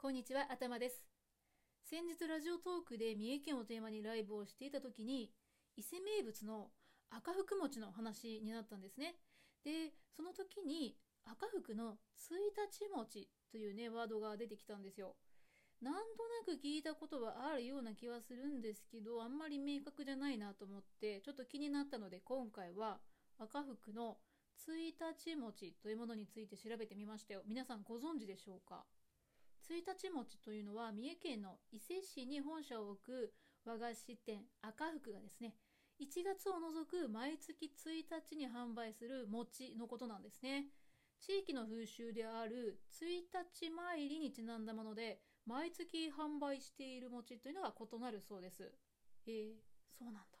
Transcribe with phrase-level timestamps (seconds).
[0.00, 1.04] こんにちは、頭です。
[1.84, 5.30] 先日ラジオトークで三重県をテーマにライブをしていた時に、
[5.76, 6.68] 伊勢名物の
[7.10, 9.16] 赤福餅の話になったんですね。
[9.62, 15.16] で、その時に赤福の1日餅というね、ワードが出てきたんですよ。
[15.82, 16.00] なんと
[16.48, 23.00] なく聞いたことはあるような気はするんですけど、あんまり明確じゃないなと思って、ちょっと気になったので今回は
[23.38, 24.16] 赤福の
[24.66, 27.42] 1日餅というものについて調べてみましたよ。
[27.46, 28.86] 皆さんご存知でしょうか？
[29.70, 33.32] 1日餅というのは三重県の伊勢市に本社を置く
[33.64, 35.54] 和菓子店赤福がですね
[36.00, 40.66] 1月を除く毎月1日に販売する餅のことなんですね。
[41.20, 48.72] 地域の風習である1日参りにちなんだもので毎月販売している餅というのが異なるそうです。
[49.26, 49.52] えー、
[49.98, 50.38] そうなんだ。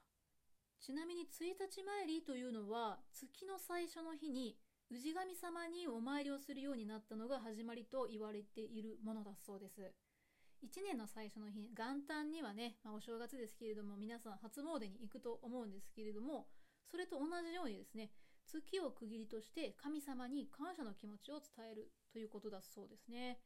[0.80, 4.56] ちなみに1日参りというのは月の最初の日に
[4.90, 9.92] 氏神様にお参りをするようになったのが始まりと言われているものだそうです。
[10.62, 16.48] 1年の最初の日、元旦にはね、まあ、お正月ですけれども、皆さん初詣に行くと思うんですけれども、
[16.90, 18.10] それと同じようにですね、
[18.44, 23.38] 月を区切りとして神様に感謝の気持ちを伝えるということだそうですね。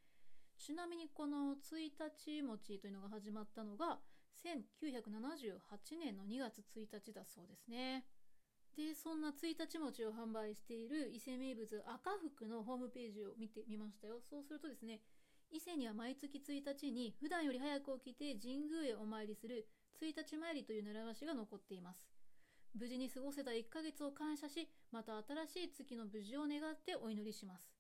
[0.56, 3.98] ちなみにこの1日餅というのが始まったのが
[4.44, 8.06] 1978年の2月1日だそうですね。
[8.76, 14.20] で、そんな1日餅を販売している伊勢名物赤福のホームページを見てみましたよ。
[14.28, 15.00] そうするとですね、
[15.50, 19.68] 伊勢には毎月1日に普段より早く起きて神宮へお参りする
[20.02, 22.04] 1日参りという習わしが残っています。
[22.74, 27.70] 無事に過ごせた1ヶ月を感謝し、また新しい月の無事を願ってお祈りします。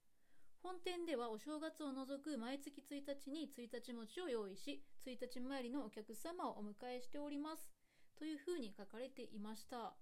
[0.62, 7.68] 本店ではお正月を除く毎月1日に1日餅を用意し、1日参りのお客様をお迎えしております。
[8.16, 9.96] というふうに書かれていました。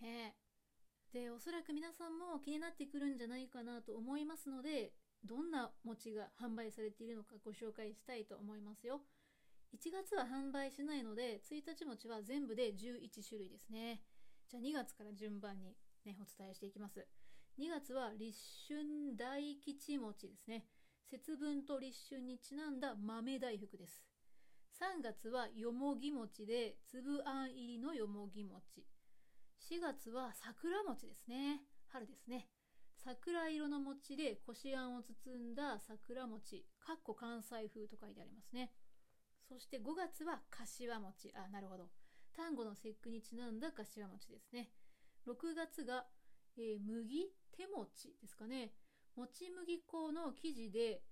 [0.00, 0.34] ね
[1.12, 4.92] で、おそらく皆さんも気になってくるんじゃないかなと思いますので、
[5.24, 9.00] どんな餅が販売されているのかご紹介したいと思いますよ。
[9.74, 14.02] 1月は販売しないので、1日餅は全部で11種類ですね。
[14.48, 17.06] じゃあ2月から順番にね、お伝えしていきます。
[17.58, 18.38] 2月は立
[18.68, 20.64] 春大吉餅ですね。
[21.10, 24.04] 節分と立春にちなんだ豆大福です。
[24.80, 28.86] 3月はよもぎ餅で粒あん入りのよもぎ餅。
[29.58, 31.62] 4月は桜餅ですね。
[31.88, 32.48] 春ですね。
[33.04, 38.72] 桜色の餅でこしあんを包んだ桜餅、かっこ関西風と書いてありますね。
[39.48, 41.32] そして5月は柏餅。
[41.34, 41.88] あ、なるほど。
[42.36, 44.70] 単語の節句にちなんだ柏餅ですね。
[45.26, 46.06] 6月が、
[46.56, 48.72] えー、麦手餅ですかね。
[49.16, 51.02] もち麦粉の生地で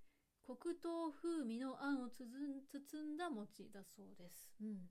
[0.46, 2.26] 黒糖風味のあんを包
[3.02, 4.52] んだ餅だそうです。
[4.60, 4.88] うん。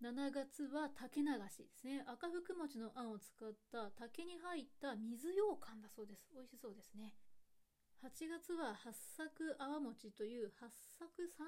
[0.00, 2.00] 7月は竹流しですね。
[2.08, 6.24] 赤福餅のあんを使った竹に入った水羊羹だそうです。
[6.32, 7.12] 美味しそうですね。
[8.00, 9.28] 8月は八作
[9.60, 11.44] 泡餅という八作三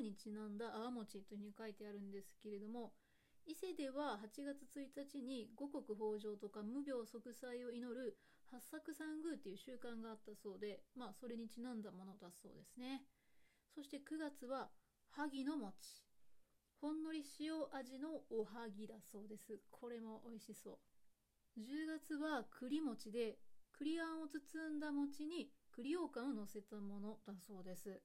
[0.00, 2.96] にちなんだ泡餅というふうに書いてあるんですけれども、
[3.44, 8.16] 伊勢では8月1日に五穀豊穣とか無病息災を祈る
[8.48, 13.04] 八作三宮っていう習慣があったそうで、まあそれにちなんだものだそうですね。
[13.76, 14.72] そして9月は
[15.12, 16.00] 萩の餅。
[16.80, 19.60] ほんのり塩味のおはぎだそうです。
[19.70, 20.78] これも美味しそ
[21.56, 21.60] う。
[21.60, 23.36] 10月は栗餅で、
[23.72, 28.00] 栗あんを包んだ餅に栗羊羹を乗せたものだそうです。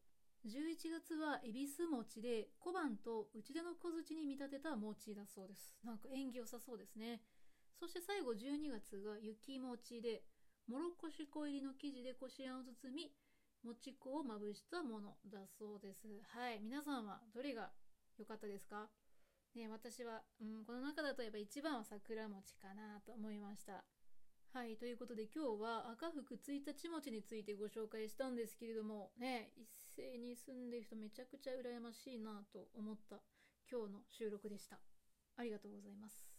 [0.46, 5.74] 11月は恵比寿餅で小判と内出の小槌に見立てた餅だそうです。
[5.84, 7.22] なんか縁起良さそうですね。
[7.80, 10.24] そして最後12月が雪餅で、
[10.68, 13.12] もろこし粉入りの生地でこしあんを包み、
[13.64, 16.08] 餅粉をまぶしたものだそうです。
[16.28, 16.60] はい。
[16.62, 17.72] 皆さんはどれが
[18.18, 18.90] 良かったですか？
[19.56, 23.86] ね、私は、うん、この中だとやっぱ一番は桜餅かなと思いました。
[24.54, 24.78] はい。
[24.78, 33.22] ということで今日は赤福1日餅についてご紹介したんですけれども、ね、一斉に住んでる人めちゃくちゃ羨ましいなと思った
[33.70, 34.80] 今日の収録でした。
[35.38, 36.35] ありがとうございます。